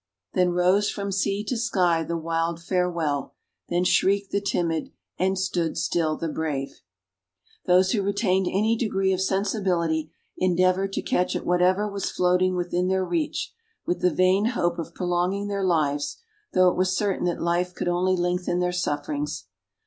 "Then 0.33 0.49
rose 0.49 0.89
from 0.89 1.11
sea 1.11 1.43
to 1.43 1.55
sky 1.55 2.01
the 2.03 2.17
wild 2.17 2.59
farewell, 2.59 3.35
Then 3.69 3.83
shrieked 3.83 4.31
the 4.31 4.41
timid, 4.41 4.89
and 5.19 5.37
stood 5.37 5.77
still 5.77 6.17
the 6.17 6.27
brave." 6.27 6.81
Those 7.67 7.91
who 7.91 8.01
retained 8.01 8.47
any 8.47 8.75
degree 8.75 9.13
of 9.13 9.21
sensibility 9.21 10.09
endeavored 10.39 10.91
to 10.93 11.03
catch 11.03 11.35
at 11.35 11.45
whatever 11.45 11.87
was 11.87 12.09
floating 12.09 12.55
within 12.55 12.87
their 12.87 13.05
reach, 13.05 13.53
with 13.85 14.01
the 14.01 14.09
vain 14.09 14.45
hope 14.45 14.79
of 14.79 14.95
prolonging 14.95 15.49
their 15.49 15.63
lives 15.63 16.17
though 16.55 16.69
it 16.69 16.75
was 16.75 16.97
certain 16.97 17.25
that 17.25 17.39
life 17.39 17.75
could 17.75 17.87
only 17.87 18.15
lengthen 18.15 18.57
their 18.59 18.71
sufferings. 18.71 19.49